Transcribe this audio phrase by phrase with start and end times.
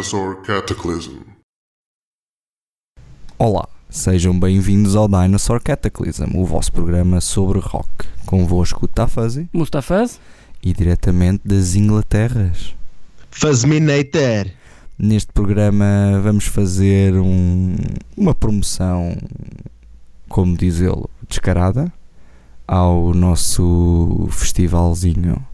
[0.00, 1.18] Dinosaur Cataclysm.
[3.38, 7.86] Olá, sejam bem-vindos ao Dinosaur Cataclysm, o vosso programa sobre rock.
[8.24, 10.18] Convosco está Fuzzy Mustafaz?
[10.62, 12.74] e diretamente das Inglaterras.
[13.30, 14.50] Fazminator.
[14.98, 17.76] Neste programa vamos fazer um-
[18.16, 19.14] uma promoção,
[20.30, 21.92] como diz ele, descarada
[22.66, 25.44] ao nosso festivalzinho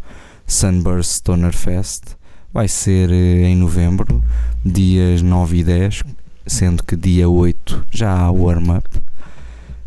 [0.46, 2.15] Sunburst Stoner Fest.
[2.56, 4.24] Vai ser eh, em novembro,
[4.65, 6.02] dias 9 e 10,
[6.46, 8.88] sendo que dia 8 já há warm-up.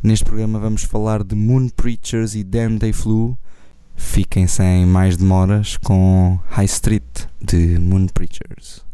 [0.03, 3.35] Neste programa vamos falar de Moon Preachers e Damn They Flew.
[3.95, 8.85] Fiquem sem mais demoras com High Street de Moon Preachers.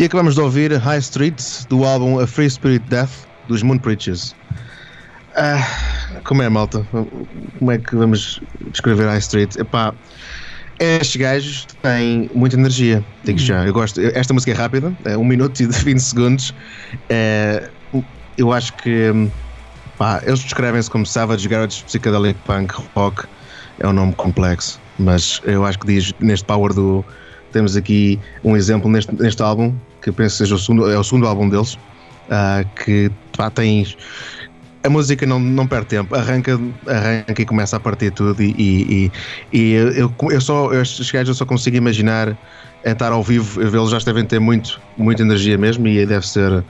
[0.00, 1.38] E acabamos de ouvir High Street
[1.68, 3.10] do álbum A Free Spirit Death
[3.48, 4.34] dos Moon Preachers.
[5.36, 5.62] Ah,
[6.24, 6.86] como é, malta?
[7.58, 8.40] Como é que vamos
[8.70, 9.56] descrever High Street?
[9.56, 9.92] Epá,
[10.78, 13.66] estes gajos têm muita energia, digo já.
[13.66, 14.00] Eu gosto.
[14.00, 16.54] Esta música é rápida, é 1 minuto e 20 segundos.
[17.10, 17.68] É,
[18.38, 19.12] eu acho que
[19.98, 23.26] pá, eles descrevem-se como Savage Garage Psychedelic Punk Rock.
[23.78, 27.04] É um nome complexo, mas eu acho que diz neste power do.
[27.52, 31.26] Temos aqui um exemplo neste, neste álbum, que penso seja o segundo, é o segundo
[31.26, 31.78] álbum deles,
[32.30, 33.96] ah, que pá, tens.
[34.82, 38.42] A música não, não perde tempo, arranca, arranca e começa a partir tudo.
[38.42, 39.12] E, e,
[39.52, 42.36] e, eu, eu só, estes gajos eu só consigo imaginar
[42.84, 45.86] em estar ao vivo, eles já devem ter muito, muita energia mesmo.
[45.86, 46.64] E deve ser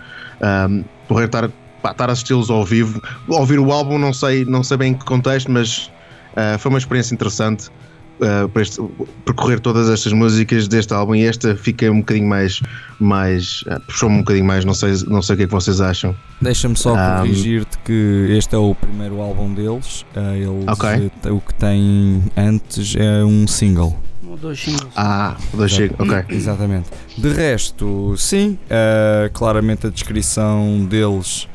[0.68, 1.48] um, porrer estar,
[1.82, 3.00] pá, estar a assisti-los ao vivo.
[3.28, 5.88] Ouvir o álbum, não sei, não sei bem em que contexto, mas
[6.34, 7.70] ah, foi uma experiência interessante
[8.20, 8.80] uh, para este-
[9.24, 12.60] percorrer todas estas músicas deste álbum e esta fica um bocadinho mais,
[12.98, 15.80] mais uh, puxou-me um bocadinho mais, não sei, não sei o que é que vocês
[15.80, 16.14] acham.
[16.40, 20.04] Deixa-me só Um, corrigir-te que este é o primeiro álbum deles.
[20.14, 20.88] eh, Eles, Ok.
[21.24, 23.96] eh, o que têm antes é um single.
[24.24, 24.88] Um, dois singles.
[24.96, 26.24] Ah, dois chega, ok.
[26.30, 26.88] Exatamente.
[27.18, 31.46] De resto, sim, eh, claramente a descrição deles,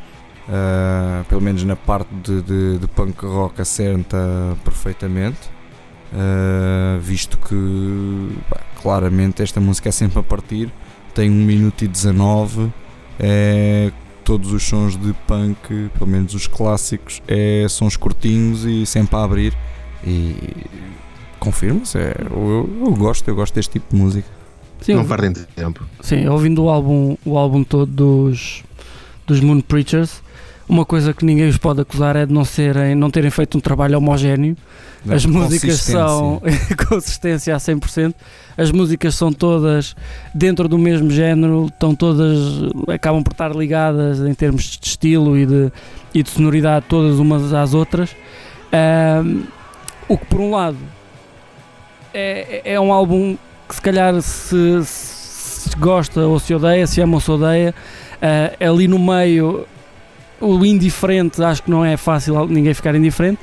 [0.47, 4.17] eh, pelo menos na parte de, de- de punk rock, assenta
[4.63, 5.37] perfeitamente.
[6.13, 10.71] Eh, visto que pá, claramente esta música é sempre a partir,
[11.13, 12.71] tem 1 minuto e 19,
[13.19, 13.91] é,
[14.23, 19.23] todos os sons de punk, pelo menos os clássicos, é sons curtinhos e sempre a
[19.23, 19.55] abrir.
[20.05, 20.35] E
[21.39, 24.27] confirma-se, é, eu, eu gosto, eu gosto deste tipo de música.
[24.81, 25.83] Sim, Não perdem tempo.
[26.01, 28.63] sim, ouvindo o álbum, o álbum todo dos,
[29.25, 30.21] dos Moon Preachers,
[30.67, 33.61] uma coisa que ninguém os pode acusar é de não, serem, não terem feito um
[33.61, 34.57] trabalho homogéneo.
[35.07, 36.41] As músicas são
[36.89, 38.15] consistência a 100%.
[38.57, 39.95] As músicas são todas
[40.33, 42.39] dentro do mesmo género, estão todas
[42.87, 45.71] acabam por estar ligadas em termos de estilo e de,
[46.13, 48.15] e de sonoridade todas umas às outras.
[48.71, 49.43] Ahm,
[50.07, 50.77] o que por um lado
[52.13, 53.37] é, é um álbum
[53.67, 57.75] que se calhar se, se gosta ou se odeia, se ama ou se odeia,
[58.21, 59.67] ah, ali no meio
[60.39, 63.39] o indiferente acho que não é fácil ninguém ficar indiferente.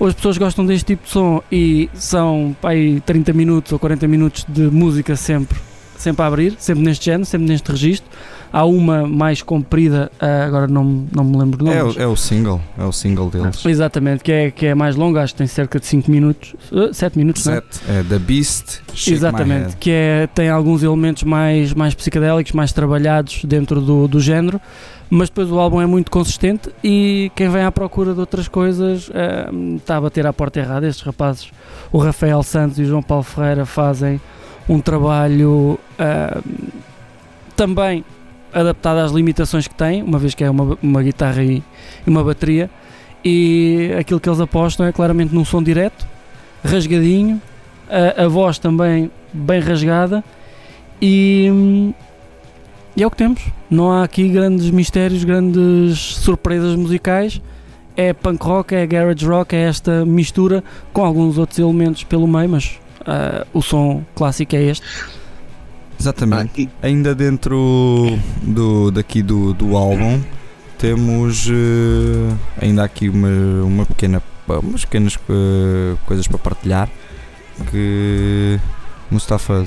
[0.00, 4.44] As pessoas gostam deste tipo de som e são aí 30 minutos ou 40 minutos
[4.48, 5.56] de música sempre,
[5.96, 8.10] sempre a abrir, sempre neste género, sempre neste registro.
[8.52, 11.96] Há uma mais comprida, uh, agora não, não me lembro o nome.
[11.96, 13.64] É, é, o single, é o single deles.
[13.64, 16.54] Exatamente, que é, que é mais longa, acho que tem cerca de 5 minutos,
[16.92, 18.00] 7 uh, minutos, Sete, não é?
[18.00, 23.42] é The Beast, Shake Exatamente, que é, tem alguns elementos mais, mais psicadélicos, mais trabalhados
[23.44, 24.60] dentro do, do género,
[25.14, 29.10] mas depois o álbum é muito consistente e quem vem à procura de outras coisas
[29.76, 30.88] está a bater à porta errada.
[30.88, 31.52] Estes rapazes,
[31.92, 34.18] o Rafael Santos e o João Paulo Ferreira, fazem
[34.66, 36.42] um trabalho uh,
[37.54, 38.02] também
[38.54, 41.62] adaptado às limitações que tem, uma vez que é uma, uma guitarra e,
[42.06, 42.70] e uma bateria,
[43.22, 46.06] e aquilo que eles apostam é claramente num som direto,
[46.64, 47.38] rasgadinho,
[47.86, 50.24] a, a voz também bem rasgada
[51.02, 51.92] e,
[52.96, 53.42] e é o que temos.
[53.70, 57.40] Não há aqui grandes mistérios, grandes surpresas musicais.
[57.96, 62.48] É punk rock, é garage rock, é esta mistura com alguns outros elementos pelo meio,
[62.48, 64.86] mas uh, o som clássico é este.
[66.00, 66.68] Exatamente.
[66.82, 66.86] Ah.
[66.86, 70.20] Ainda dentro do, daqui do, do álbum
[70.78, 73.28] temos uh, ainda aqui uma,
[73.64, 76.90] uma pequena umas pequenas uh, coisas para partilhar
[77.70, 78.58] que
[79.10, 79.64] Mustafa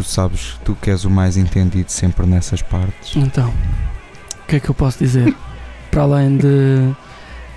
[0.00, 3.14] tu sabes, tu que és o mais entendido sempre nessas partes.
[3.14, 3.52] Então,
[4.42, 5.34] o que é que eu posso dizer?
[5.90, 6.90] para além de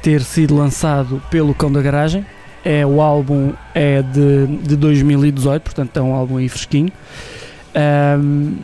[0.02, 2.26] ter sido lançado pelo Cão da Garagem,
[2.66, 6.92] é o álbum é de, de 2018, portanto é um álbum aí fresquinho.
[8.20, 8.58] Um,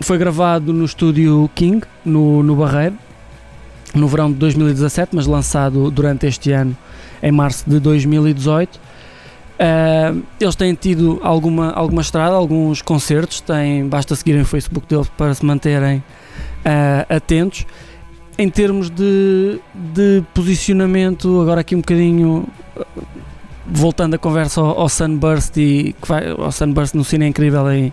[0.00, 2.96] foi gravado no estúdio King, no, no Barreiro,
[3.94, 6.76] no verão de 2017, mas lançado durante este ano,
[7.22, 8.80] em março de 2018.
[9.54, 15.08] Uh, eles têm tido alguma, alguma estrada, alguns concertos, têm, basta seguirem o Facebook deles
[15.16, 17.64] para se manterem uh, atentos.
[18.36, 22.48] Em termos de, de posicionamento, agora aqui um bocadinho
[23.64, 27.92] voltando a conversa ao, ao Sunburst e que vai, ao Sunburst no Cine Incrível em,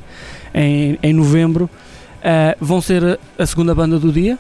[0.54, 4.38] em, em novembro, uh, vão ser a segunda banda do dia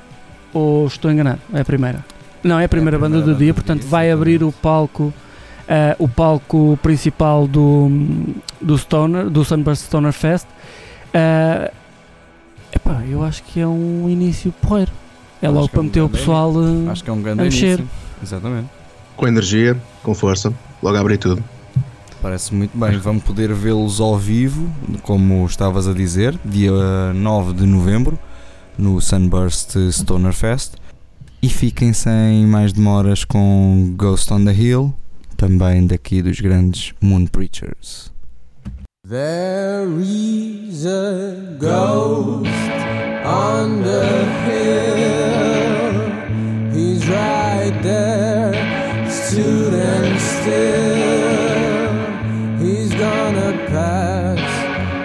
[0.51, 1.39] ou estou enganado?
[1.53, 2.03] É a primeira?
[2.43, 4.11] Não, é a primeira, é a primeira banda, do, banda dia, do portanto dia, vai
[4.11, 5.13] abrir o palco
[5.71, 7.89] uh, o palco principal do,
[8.59, 10.45] do Stoner, do Sunburst Stoner Fest.
[11.07, 11.71] Uh,
[12.73, 14.91] epá, eu acho que é um início porreiro.
[15.41, 16.53] É logo para é um meter o pessoal
[16.91, 17.79] acho que é um grande a mexer.
[17.79, 17.89] Início.
[18.21, 18.69] Exatamente.
[19.15, 21.43] Com energia, com força logo abri tudo.
[22.21, 22.97] Parece muito bem.
[22.99, 24.69] Vamos poder vê-los ao vivo,
[25.01, 26.71] como estavas a dizer, dia
[27.15, 28.17] 9 de novembro,
[28.77, 30.75] no Sunburst Stoner Fest.
[31.41, 34.93] E fiquem sem mais demoras com Ghost on the Hill,
[35.41, 38.11] também daqui dos grandes Moon Preachers.
[39.09, 42.45] There is a ghost
[43.25, 45.95] on the hill.
[46.71, 48.53] He's right there,
[49.09, 51.89] stood and still.
[52.59, 54.45] He's gonna pass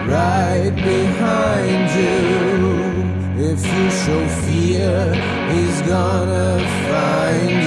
[0.07, 2.77] right behind you.
[3.53, 5.15] If you show fear,
[5.51, 6.61] he's gonna
[6.91, 7.66] find you.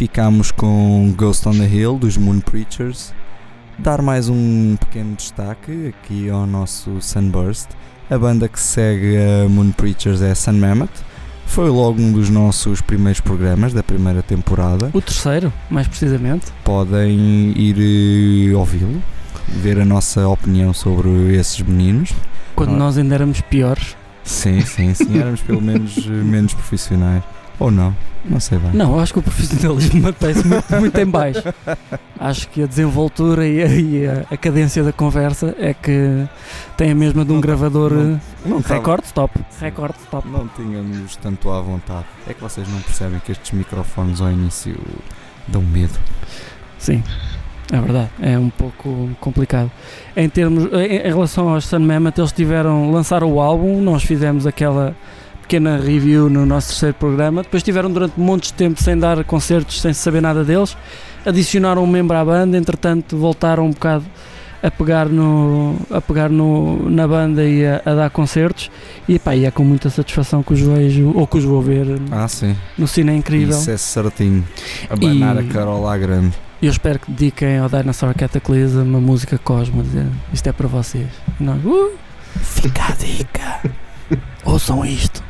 [0.00, 3.12] Ficámos com Ghost on the Hill dos Moon Preachers.
[3.78, 7.68] Dar mais um pequeno destaque aqui ao nosso Sunburst.
[8.08, 11.04] A banda que segue a Moon Preachers é Sun Mammoth.
[11.44, 14.88] Foi logo um dos nossos primeiros programas da primeira temporada.
[14.94, 16.46] O terceiro, mais precisamente.
[16.64, 19.02] Podem ir uh, ouvi-lo,
[19.48, 22.14] ver a nossa opinião sobre esses meninos.
[22.56, 22.78] Quando ah.
[22.78, 23.94] nós ainda éramos piores.
[24.24, 27.22] Sim, sim, sim, éramos pelo menos eh, menos profissionais.
[27.60, 28.72] Ou não, não sei bem.
[28.72, 31.42] Não, acho que o profissionalismo mantém-se muito, muito em baixo.
[32.18, 36.26] Acho que a desenvoltura e a, e a, cadência da conversa é que
[36.78, 39.38] tem a mesma de um não, gravador não, não record stop.
[39.60, 40.26] Record stop.
[40.26, 42.06] Não tínhamos tanto à vontade.
[42.26, 44.74] É que vocês não percebem que estes microfones ao início
[45.46, 45.98] dão medo.
[46.78, 47.04] Sim.
[47.70, 49.70] É verdade, é um pouco complicado.
[50.16, 54.44] Em termos, em, em relação aos Sun Mammoth, eles tiveram lançar o álbum, nós fizemos
[54.44, 54.96] aquela
[55.50, 57.42] pequena review no nosso terceiro programa.
[57.42, 60.76] Depois tiveram durante montes de tempo sem dar concertos, sem saber nada deles.
[61.26, 64.04] Adicionaram um membro à banda, entretanto voltaram um bocado
[64.62, 68.70] a pegar, no, a pegar no, na banda e a, a dar concertos.
[69.08, 72.00] E, pá, e é com muita satisfação que os vejo, ou que os vou ver
[72.12, 72.56] ah, sim.
[72.78, 73.58] no Cine é Incrível.
[73.58, 74.46] Isso é certinho.
[74.88, 76.32] A banar e, a Carola grande.
[76.62, 81.08] Eu espero que dediquem ao Dinosaur Cataclysm uma música Cosmo, dizer isto é para vocês.
[81.40, 81.90] E nós, uh,
[82.40, 83.60] fica a dica.
[84.46, 85.28] Ouçam isto.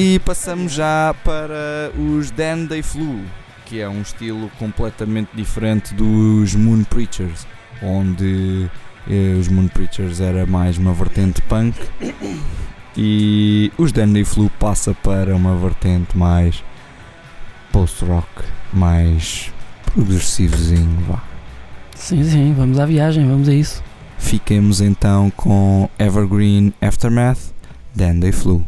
[0.00, 3.20] E passamos já para os Dan Day Flu,
[3.66, 7.48] que é um estilo completamente diferente dos Moon Preachers,
[7.82, 8.70] onde
[9.10, 11.76] eh, os Moon Preachers era mais uma vertente punk
[12.96, 16.62] e os Dan Day Flu passa para uma vertente mais
[17.72, 19.52] post-rock, mais
[19.86, 21.24] progressivozinho, vá.
[21.96, 23.82] Sim, sim, vamos à viagem, vamos a isso.
[24.16, 27.52] Fiquemos então com Evergreen Aftermath,
[27.96, 28.64] Dan Day Flu.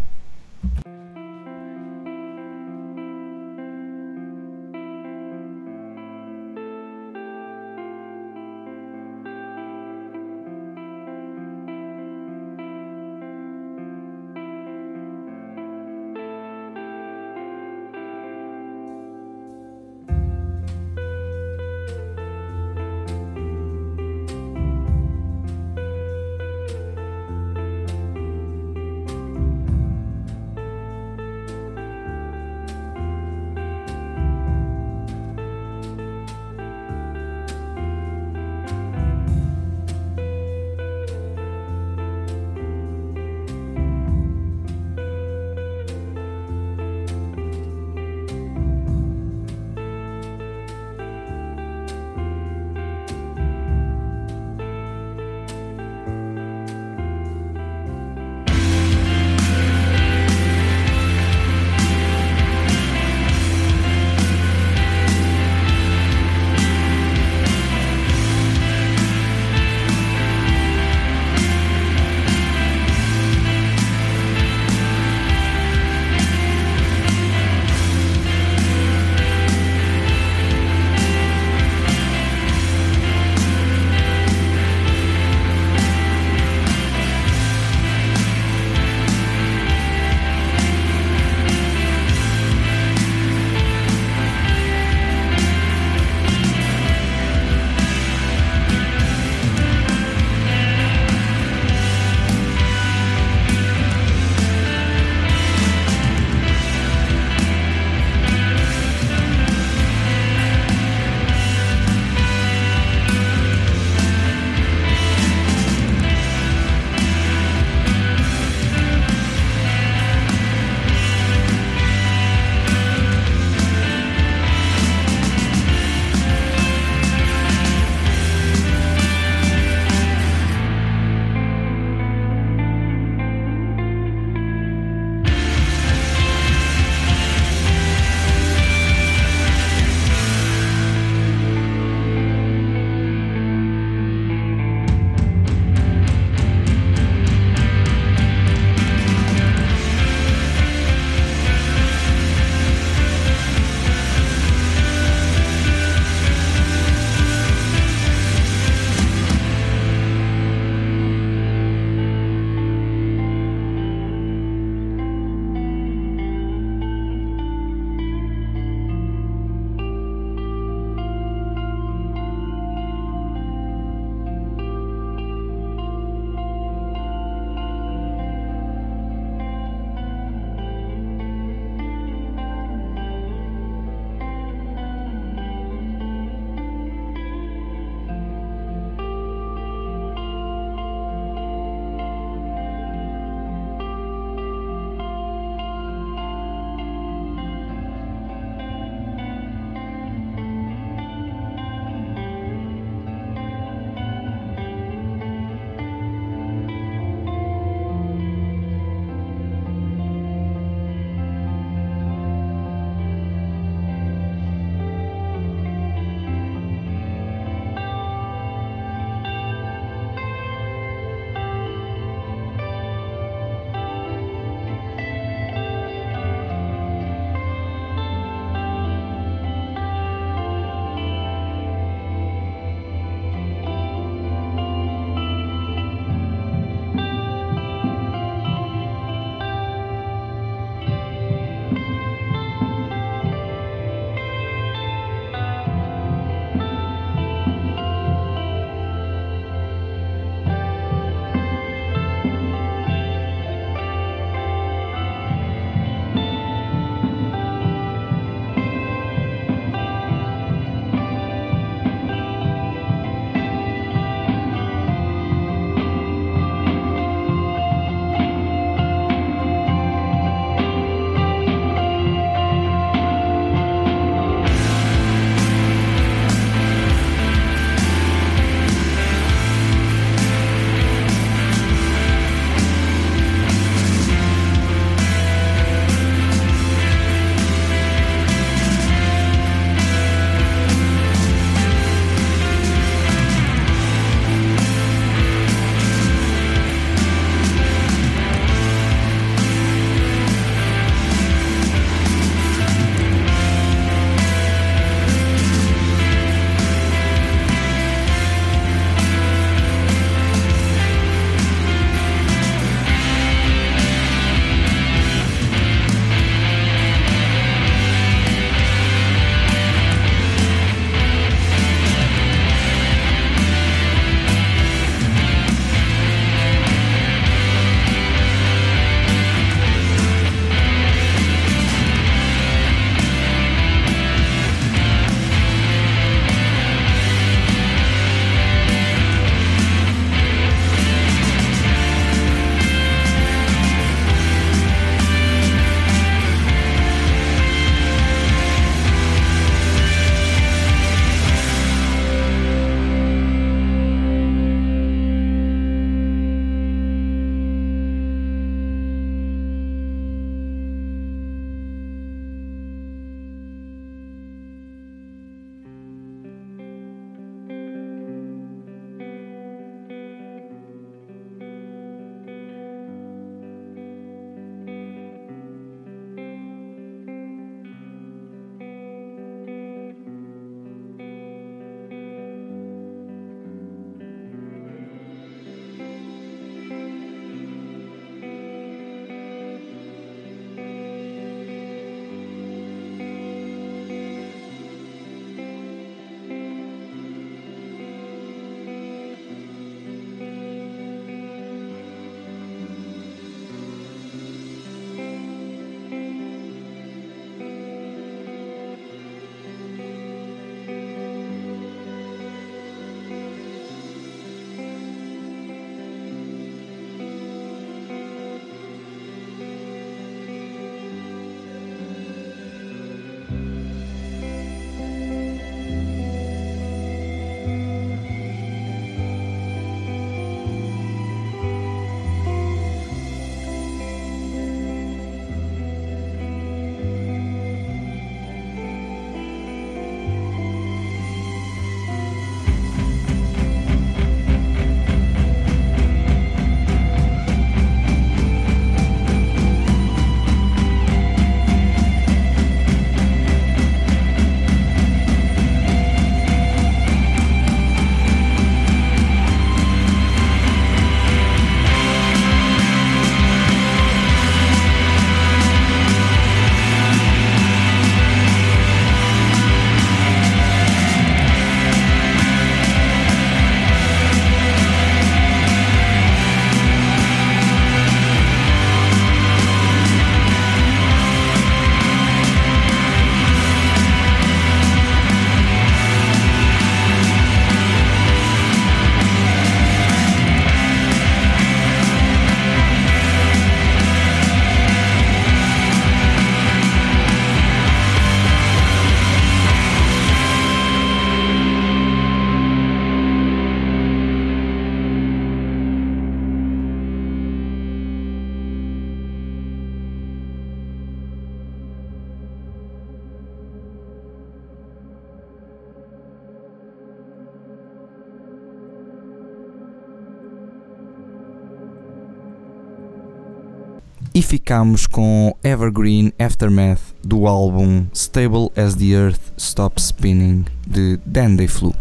[524.14, 531.46] E ficámos com Evergreen Aftermath do álbum Stable as the Earth Stops Spinning de Dandy
[531.48, 531.74] Flu.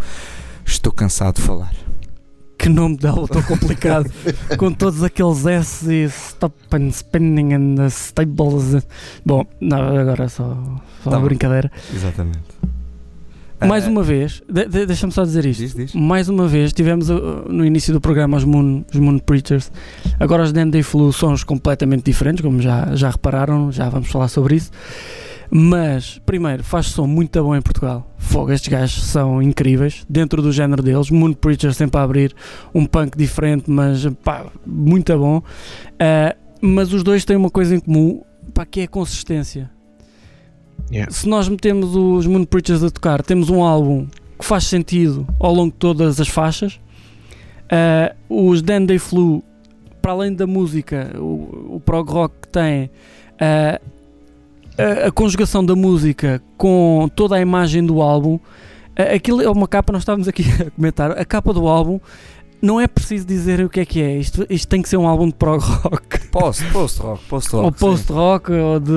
[0.65, 1.73] Estou cansado de falar.
[2.57, 4.11] Que nome de álbum tão complicado,
[4.59, 8.83] com todos aqueles S e Stop and Spinning and the Stables.
[9.25, 10.43] Bom, não, agora é só,
[11.03, 11.25] só Tá uma bom.
[11.25, 11.71] brincadeira.
[11.93, 12.58] Exatamente.
[13.67, 15.59] Mais Ah, uma vez, de- de- deixa-me só dizer isto.
[15.61, 15.93] Diz, diz.
[15.93, 19.71] Mais uma vez, tivemos uh, no início do programa os Moon, os Moon Preachers.
[20.19, 24.55] Agora os Dandy Flu sons completamente diferentes, como já, já repararam, já vamos falar sobre
[24.55, 24.71] isso.
[25.51, 28.13] Mas, primeiro, faz som muito bom em Portugal.
[28.17, 31.09] Fogo, estes gajos são incríveis, dentro do género deles.
[31.09, 32.35] Moon Preachers sempre a abrir
[32.73, 35.37] um punk diferente, mas pá, muito bom.
[35.39, 38.21] Uh, mas os dois têm uma coisa em comum,
[38.53, 39.71] pá, que é a consistência.
[41.09, 44.07] Se nós metemos os Moon Preachers a tocar, temos um álbum
[44.39, 46.79] que faz sentido ao longo de todas as faixas.
[47.69, 49.43] Uh, os Dandy Flu,
[50.01, 53.79] para além da música, o, o prog rock que tem, uh,
[54.77, 58.41] a, a conjugação da música com toda a imagem do álbum, uh,
[59.13, 61.99] aquilo é uma capa, nós estávamos aqui a comentar, a capa do álbum.
[62.61, 65.07] Não é preciso dizer o que é que é, isto, isto tem que ser um
[65.07, 67.65] álbum de prog rock, Post, post rock, post rock.
[67.65, 68.91] ou post rock, ou de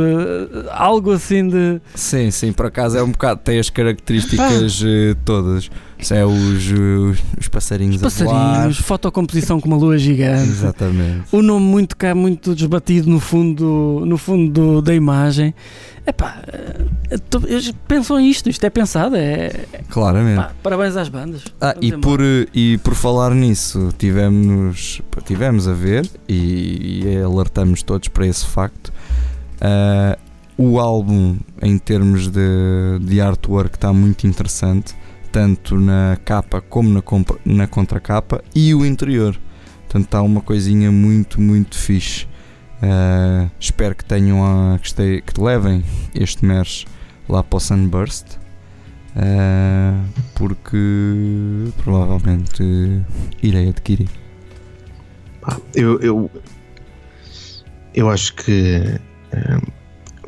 [0.71, 1.81] algo assim de.
[1.95, 5.71] Sim, sim, sim, por acaso é um bocado, tem as características eh, todas.
[6.03, 8.11] Isso é os, os, os passarinhos, voar.
[8.11, 10.49] passarinhos, fotocomposição com uma lua gigante.
[10.51, 11.23] Exatamente.
[11.31, 15.55] O nome muito cá, muito desbatido no fundo, no fundo do- da imagem.
[16.05, 20.37] Epá, eh, pensam isto, isto é pensado, é, Claramente.
[20.37, 21.45] pá, parabéns às bandas.
[21.61, 27.85] Ah, e por, eh, e por falar nisso, tivemos, tivemos a ver e, e alertamos
[27.85, 28.93] todos para esse facto.
[29.61, 30.19] ah,
[30.59, 34.95] o álbum, em termos de, de artwork, está muito interessante,
[35.33, 37.03] tanto na capa como na,
[37.45, 39.37] na contracapa e o interior.
[39.85, 42.27] Portanto, está uma coisinha muito, muito fixe.
[42.83, 45.83] Ah, espero que tenham a, que, este- que levem
[46.15, 46.85] este merch
[47.29, 48.27] lá para o Sunburst.
[49.17, 50.77] Ah, porque
[51.83, 52.63] provavelmente
[53.43, 54.09] irei adquirir.
[55.75, 56.31] Eu, eu,
[57.95, 59.01] eu acho que
[59.33, 59.59] eh,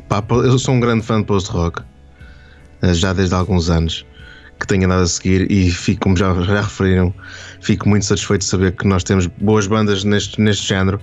[0.09, 1.81] pá, eu sou um grande fã de post-rock
[2.81, 4.05] eh, já desde há alguns anos
[4.59, 7.13] que tenho andado a seguir e fico, como já, já referiram,
[7.61, 10.99] fico muito satisfeito de saber que nós temos boas bandas neste, neste género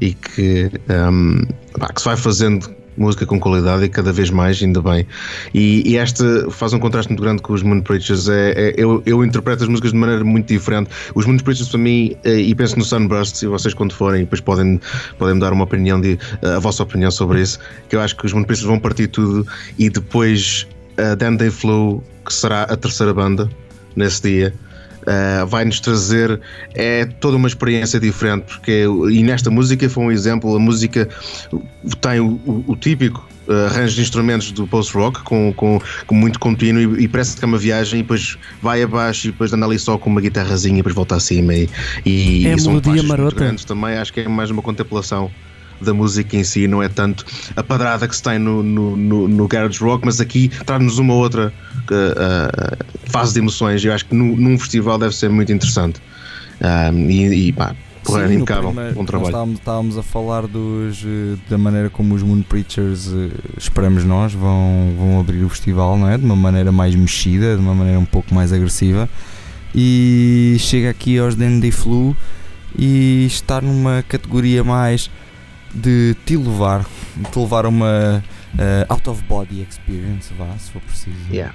[0.00, 1.44] e que, ehm,
[1.78, 5.06] pá, que se vai fazendo música com qualidade e cada vez mais, ainda bem.
[5.52, 8.28] E, e esta faz um contraste muito grande com os Moon Preachers.
[8.28, 10.90] É, é- eu, eu interpreto as músicas de maneira muito diferente.
[11.14, 14.40] Os Moon Preachers, para mim, eh, e penso no Sunburst, e vocês, quando forem, depois
[14.40, 14.80] podem,
[15.18, 17.58] podem dar uma opinião, de, a vossa opinião sobre isso.
[17.88, 19.46] Que eu acho que os Moon Preachers vão partir tudo
[19.78, 23.48] e depois a Dan Day Flow, que será a terceira banda
[23.94, 24.54] nesse dia.
[25.02, 26.40] Uh, vai-nos trazer
[26.74, 31.08] é toda uma experiência diferente porque e nesta música foi um exemplo a música
[32.00, 36.40] tem o, o- o típico uh, arranjo de instrumentos do post-rock com, com, com muito
[36.40, 39.64] contínuo e, e parece que é uma viagem e depois vai abaixo e depois anda
[39.64, 41.68] ali só com uma guitarrazinha e depois volta acima e,
[42.04, 43.36] e, É e são melodia marota.
[43.36, 45.30] grandes também acho que é mais uma contemplação
[45.80, 49.28] da música em si, não é tanto a padrada que se tem no, no, no,
[49.28, 51.52] no garage rock, mas aqui traz-nos uma outra
[51.90, 53.84] uh, uh, fase de emoções.
[53.84, 56.00] Eu acho que num, num festival deve ser muito interessante.
[56.60, 59.28] Um, e, e pá, porra, Sim, no impecável, primeiro- bom trabalho.
[59.28, 63.10] Estávamos, estávamos a falar dos, eh, da maneira como os Moon Preachers,
[63.58, 66.16] esperamos nós, vão, vão abrir o festival, não é?
[66.16, 69.08] De uma maneira mais mexida, de uma maneira um pouco mais agressiva.
[69.74, 72.16] E chega aqui aos Dandy Flu
[72.78, 75.10] e está numa categoria mais
[75.76, 76.84] de te levar,
[77.16, 78.22] de te levar a uma
[78.58, 81.16] eh, out of body experience, vá, se for preciso.
[81.30, 81.54] Yeah.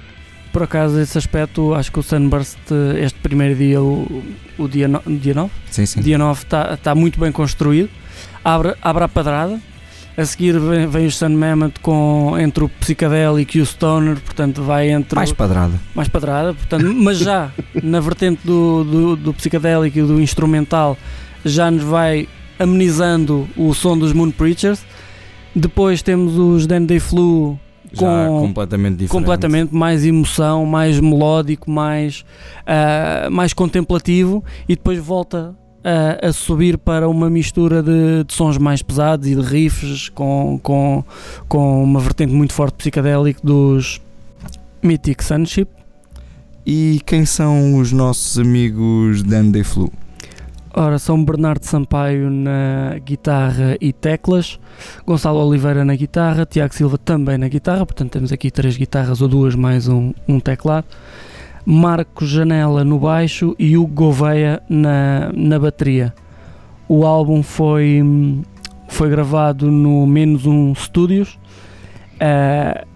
[0.52, 4.22] Por acaso, esse aspecto, acho que o Sunburst, eh, este primeiro dia, o,
[4.58, 6.00] o dia, no, dia 9, Sim, sim.
[6.00, 7.90] dia 9 está tá muito bem construído,
[8.44, 9.58] abre, abre a padrada,
[10.14, 14.62] a seguir vem, vem o Sun Mammoth com, entre o psicadélico e o stoner, portanto
[14.62, 15.80] vai entre Mais padrada.
[15.94, 17.50] mais padrada, portanto, mas já
[17.82, 20.98] na vertente do, do, do psicadélico e do instrumental
[21.46, 22.28] já nos vai
[22.62, 24.84] amenizando o som dos Moon Preachers.
[25.54, 27.58] Depois temos os Dandy Flu
[27.92, 29.10] Já com completamente diferente.
[29.10, 32.24] completamente mais emoção, mais melódico, mais,
[32.66, 38.56] ah, mais contemplativo e depois volta a, a subir para uma mistura de, de sons
[38.56, 41.04] mais pesados e de riffs com, com,
[41.48, 44.00] com uma vertente muito forte psicadélico dos
[44.82, 45.68] Mythic Sunship.
[46.64, 49.92] E quem são os nossos amigos Dandy Flu?
[50.74, 54.58] Ora, são Bernardo Sampaio na guitarra e teclas,
[55.06, 59.28] Gonçalo Oliveira na guitarra, Tiago Silva também na guitarra, portanto temos aqui três guitarras ou
[59.28, 60.86] duas mais um, um teclado,
[61.66, 66.14] Marco Janela no baixo e Hugo Gouveia na, na bateria.
[66.88, 68.02] O álbum foi,
[68.88, 71.38] foi gravado no Menos Um Studios.
[72.14, 72.86] Uh,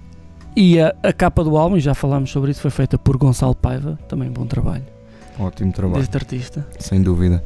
[0.57, 3.99] e a, a, capa do álbum, já falámos sobre isso, foi feita por Gonçalo Paiva,
[4.09, 4.96] também bom trabalho.
[5.38, 6.01] Ótimo trabalho.
[6.01, 6.66] Deste artista.
[6.79, 7.42] Sem dúvida.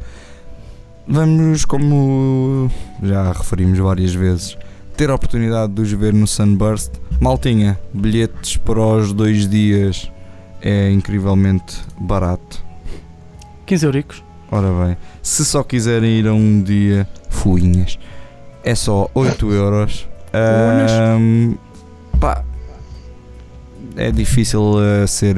[1.06, 2.70] Vamos, como
[3.02, 4.56] já referimos várias vezes,
[4.96, 6.92] ter a oportunidade de os ver no Sunburst.
[7.20, 10.10] Maltinha, bilhetes para os dois dias
[10.62, 12.64] é incrivelmente barato.
[13.66, 14.24] 15 euricos.
[14.52, 17.98] Ora bem, se só quiserem ir a um dia, fuinhas,
[18.64, 20.08] é só 8 euros.
[20.34, 21.56] Um,
[22.18, 22.44] pá,
[23.96, 25.36] é difícil uh, ser,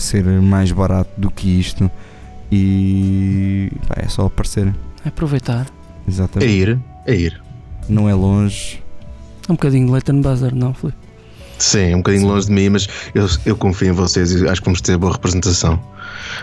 [0.00, 1.90] ser mais barato do que isto
[2.50, 4.74] e pá, é só aparecer.
[5.04, 5.66] É aproveitar.
[6.06, 6.50] Exatamente.
[6.50, 7.42] É ir, é ir.
[7.88, 8.82] Não é longe.
[9.48, 10.98] É um bocadinho de Leighton Buzzer, não, Felipe?
[11.58, 14.66] Sim, um bocadinho longe de mim, mas eu, eu confio em vocês e acho que
[14.66, 15.80] vamos ter boa representação.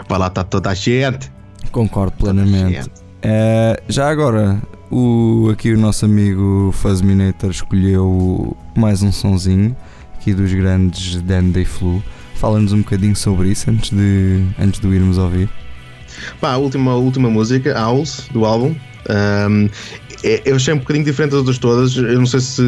[0.10, 1.32] Vai lá, está toda a gente.
[1.72, 2.88] Concordo plenamente.
[2.90, 9.76] Uh, já agora, o, aqui o nosso amigo Fuzzminator escolheu mais um sonzinho
[10.26, 12.04] aqui dos grandes Dandy Flu.
[12.34, 15.48] Fala-nos um bocadinho sobre isso antes de, antes de o irmos ouvir.
[16.42, 18.76] Pá, a última, a última música, Owls, do álbum.
[19.08, 19.70] Um,
[20.24, 21.96] é, eu achei um bocadinho diferente das outras todas.
[21.96, 22.62] Eu não sei se.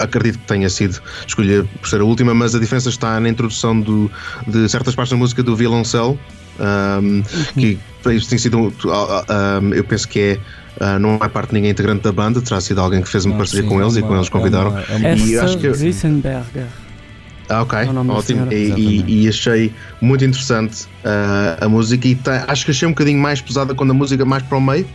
[0.00, 3.80] Acredito que tenha sido escolher por ser a última, mas a diferença está na introdução
[3.80, 4.10] do,
[4.48, 6.18] de certas partes da música do Violoncelo.
[6.58, 7.22] Um,
[7.54, 7.78] que
[8.12, 8.58] isso tem sido.
[8.58, 10.40] Um, eu penso que é.
[10.80, 13.36] Uh, não é parte de ninguém integrante da banda, terá sido alguém que fez uma
[13.36, 14.76] parceria com eles é uma, e com eles convidaram.
[14.76, 15.68] É uma, é uma, e acho que.
[17.48, 18.52] Ah, ok, é ótimo.
[18.52, 22.92] E, e, e, achei muito interessante uh, a música e tá, acho que achei um
[22.92, 24.86] bocadinho mais pesada quando a música é mais para o meio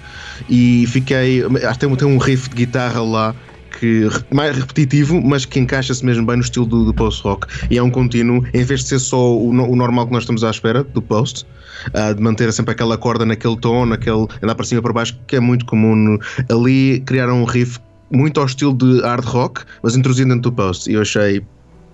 [0.50, 1.44] e fiquei.
[1.44, 3.36] Acho que tem, tem um riff de guitarra lá
[3.80, 7.48] que mais repetitivo, mas que encaixa-se mesmo bem no estilo do, do post-rock.
[7.70, 10.44] E é um contínuo, em vez de ser só o, o normal que nós estamos
[10.44, 11.46] à espera do post,
[11.94, 15.36] uh, de manter sempre aquela corda naquele tom, naquele andar para cima para baixo, que
[15.36, 15.96] é muito comum.
[15.96, 17.80] No, ali criaram um riff
[18.12, 20.90] muito ao estilo de hard rock, mas introduzido dentro do post.
[20.90, 21.44] E eu achei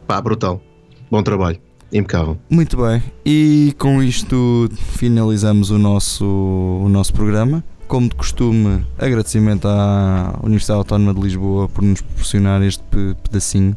[0.08, 0.62] Pá, brutal.
[1.10, 1.60] Bom trabalho.
[1.92, 2.38] Impecável.
[2.50, 3.02] Muito bem.
[3.26, 7.64] E com isto finalizamos o nosso, o nosso programa.
[7.88, 12.84] Como de costume, agradecimento à Universidade Autónoma de Lisboa por nos proporcionar este
[13.24, 13.76] pedacinho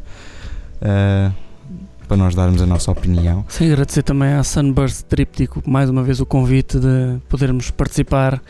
[0.81, 1.33] uh,
[2.07, 3.45] para nós darmos a nossa opinião.
[3.47, 8.41] Sim, agradecer também à Sunburst Tríptico mais uma vez o convite de podermos participar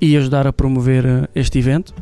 [0.00, 1.94] e ajudar a promover eh, este evento.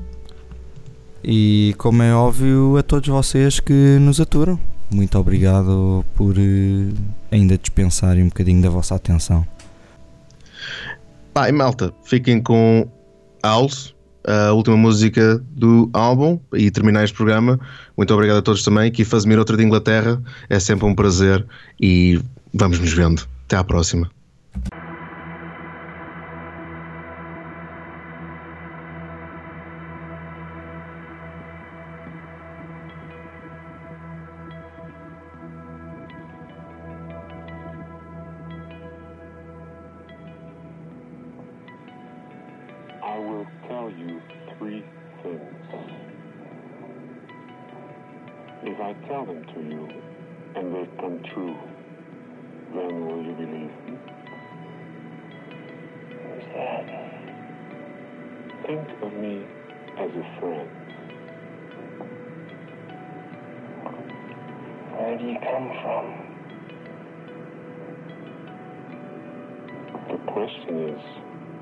[1.22, 4.58] E como é óbvio, a todos vocês que nos aturam
[4.94, 6.94] muito obrigado por uh,
[7.30, 9.46] ainda dispensarem um bocadinho da vossa atenção.
[11.32, 12.88] Pai, malta, fiquem com
[13.44, 13.94] Owls,
[14.26, 17.58] a última música do álbum e terminar este programa.
[17.96, 18.88] Muito obrigado a todos também.
[18.88, 20.22] Aqui Fazmir, outra de Inglaterra.
[20.48, 21.44] É sempre um prazer
[21.80, 22.20] e
[22.52, 23.26] vamos nos vendo.
[23.46, 24.08] Até à próxima.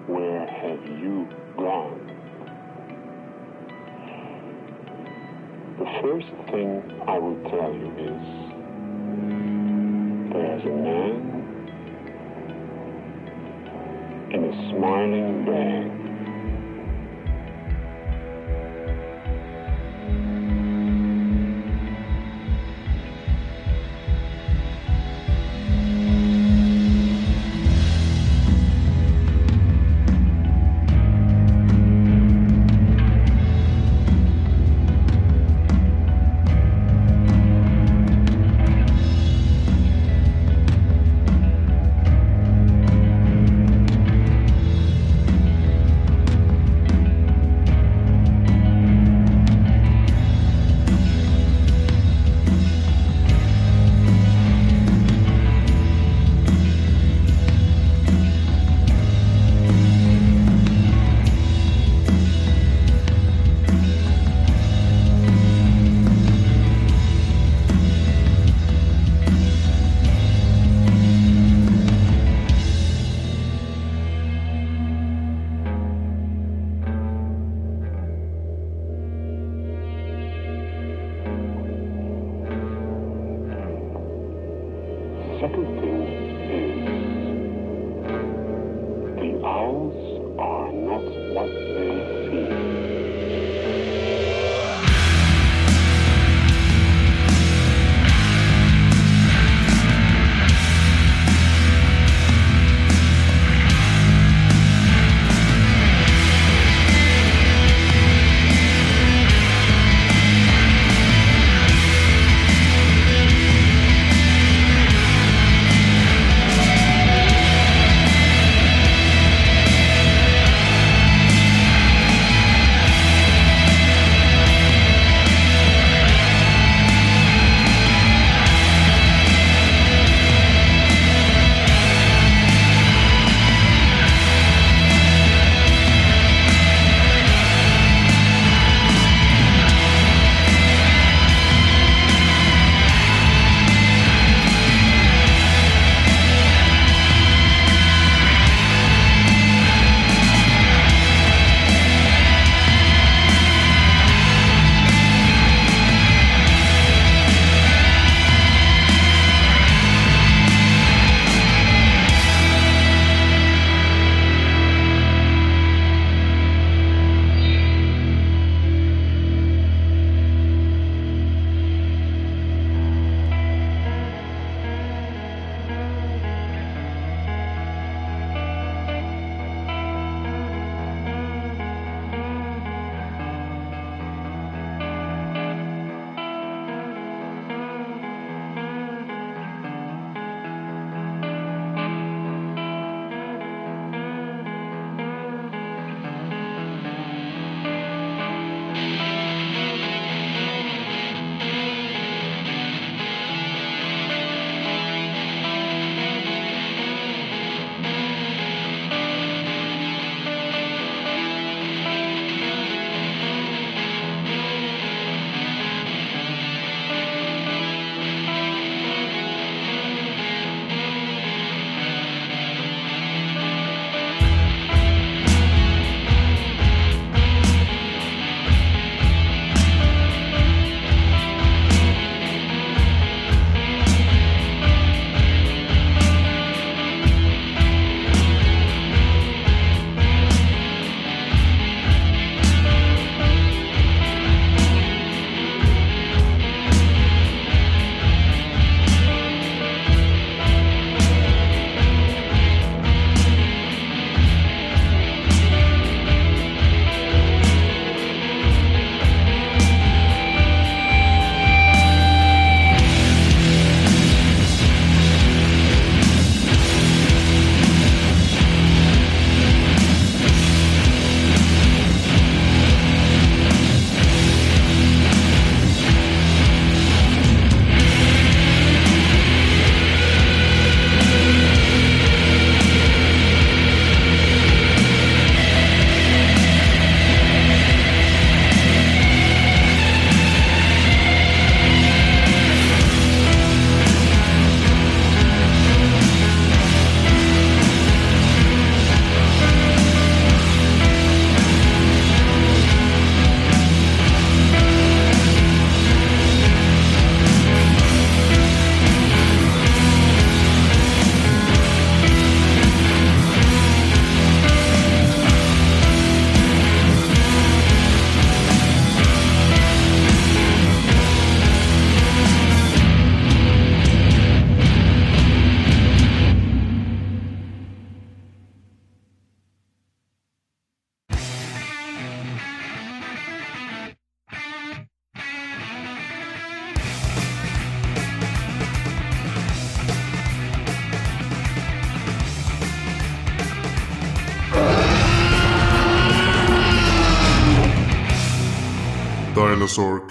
[0.06, 2.06] where have you gone?
[5.78, 8.22] The first thing I will tell you is
[10.32, 11.22] there's a man
[14.32, 16.01] in a smiling bag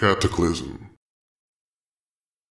[0.01, 0.80] cataclysm.